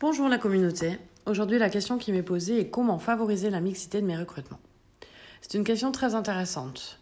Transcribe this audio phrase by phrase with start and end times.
[0.00, 0.98] Bonjour la communauté.
[1.26, 4.58] Aujourd'hui, la question qui m'est posée est comment favoriser la mixité de mes recrutements.
[5.42, 6.98] C'est une question très intéressante.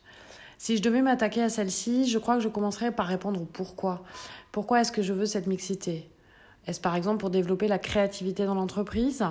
[0.58, 4.02] Si je devais m'attaquer à celle-ci, je crois que je commencerais par répondre au pourquoi.
[4.50, 6.10] Pourquoi est-ce que je veux cette mixité?
[6.66, 9.24] Est-ce par exemple pour développer la créativité dans l'entreprise?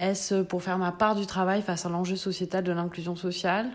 [0.00, 3.68] Est-ce pour faire ma part du travail face à l'enjeu sociétal de l'inclusion sociale?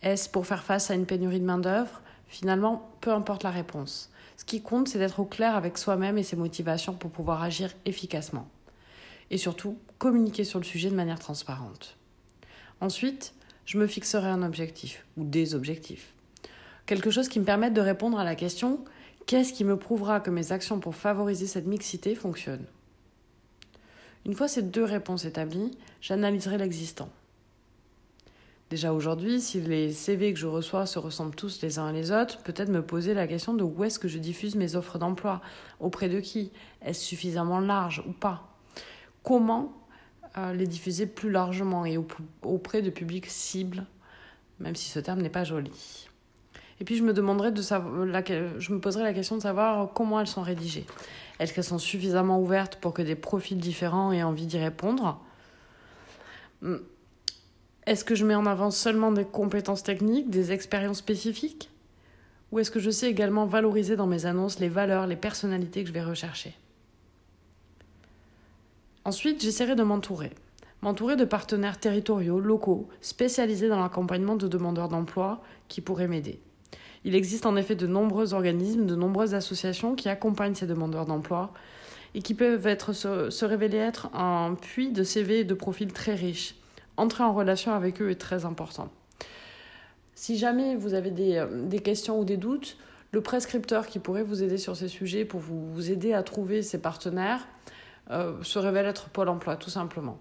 [0.00, 2.00] Est-ce pour faire face à une pénurie de main-d'œuvre?
[2.28, 4.08] Finalement, peu importe la réponse.
[4.38, 7.74] Ce qui compte, c'est d'être au clair avec soi-même et ses motivations pour pouvoir agir
[7.84, 8.48] efficacement
[9.30, 11.96] et surtout communiquer sur le sujet de manière transparente.
[12.80, 13.34] Ensuite,
[13.66, 16.14] je me fixerai un objectif ou des objectifs.
[16.86, 18.84] Quelque chose qui me permette de répondre à la question
[19.26, 22.66] qu'est-ce qui me prouvera que mes actions pour favoriser cette mixité fonctionnent?
[24.26, 25.70] Une fois ces deux réponses établies,
[26.00, 27.08] j'analyserai l'existant.
[28.70, 32.42] Déjà aujourd'hui, si les CV que je reçois se ressemblent tous les uns les autres,
[32.42, 35.40] peut-être me poser la question de où est-ce que je diffuse mes offres d'emploi,
[35.80, 38.49] auprès de qui, est-ce suffisamment large ou pas?
[39.22, 39.72] Comment
[40.38, 41.98] euh, les diffuser plus largement et
[42.42, 43.84] auprès de publics cibles,
[44.58, 46.06] même si ce terme n'est pas joli.
[46.80, 50.26] Et puis je me demanderai de savoir, je me la question de savoir comment elles
[50.26, 50.86] sont rédigées.
[51.38, 55.20] Est-ce qu'elles sont suffisamment ouvertes pour que des profils différents aient envie d'y répondre?
[56.62, 56.76] Hmm.
[57.86, 61.70] Est-ce que je mets en avant seulement des compétences techniques, des expériences spécifiques?
[62.52, 65.88] Ou est-ce que je sais également valoriser dans mes annonces les valeurs, les personnalités que
[65.88, 66.54] je vais rechercher?
[69.10, 70.30] Ensuite, j'essaierai de m'entourer.
[70.82, 76.38] M'entourer de partenaires territoriaux, locaux, spécialisés dans l'accompagnement de demandeurs d'emploi qui pourraient m'aider.
[77.04, 81.52] Il existe en effet de nombreux organismes, de nombreuses associations qui accompagnent ces demandeurs d'emploi
[82.14, 86.54] et qui peuvent se, révéler être un puits de CV et de profils très riches.
[86.96, 88.90] Entrer en relation avec eux est très important.
[90.14, 92.76] Si jamais vous avez des, euh, questions ou des doutes,
[93.10, 96.80] le prescripteur qui pourrait vous aider sur ces sujets pour vous aider à trouver ces
[96.80, 97.48] partenaires,
[98.10, 100.18] euh, se révèle être Pôle emploi, tout simplement.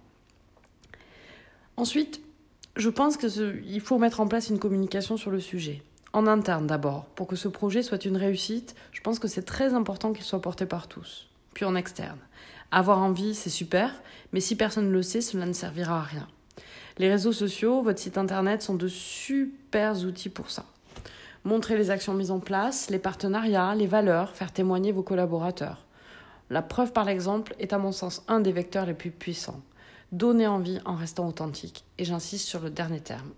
[1.77, 2.21] Ensuite,
[2.75, 5.81] je pense qu'il faut mettre en place une communication sur le sujet.
[6.11, 9.73] En interne d'abord, pour que ce projet soit une réussite, je pense que c'est très
[9.73, 11.27] important qu'il soit porté par tous.
[11.53, 12.19] Puis en externe.
[12.71, 13.93] Avoir envie, c'est super,
[14.33, 16.27] mais si personne ne le sait, cela ne servira à rien.
[16.97, 20.65] Les réseaux sociaux, votre site internet sont de super outils pour ça.
[21.45, 25.85] Montrer les actions mises en place, les partenariats, les valeurs, faire témoigner vos collaborateurs.
[26.49, 29.61] La preuve par l'exemple est à mon sens un des vecteurs les plus puissants.
[30.11, 31.85] Donner envie en restant authentique.
[31.97, 33.29] Et j'insiste sur le dernier terme.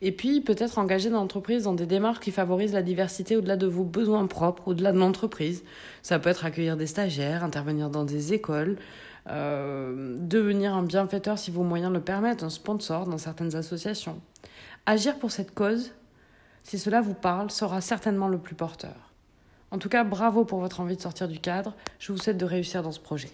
[0.00, 3.84] Et puis, peut-être engager l'entreprise dans des démarches qui favorisent la diversité au-delà de vos
[3.84, 5.64] besoins propres, au-delà de l'entreprise.
[6.02, 8.76] Ça peut être accueillir des stagiaires, intervenir dans des écoles,
[9.30, 14.20] euh, devenir un bienfaiteur si vos moyens le permettent, un sponsor dans certaines associations.
[14.84, 15.92] Agir pour cette cause,
[16.64, 19.13] si cela vous parle, sera certainement le plus porteur.
[19.74, 21.74] En tout cas, bravo pour votre envie de sortir du cadre.
[21.98, 23.28] Je vous souhaite de réussir dans ce projet.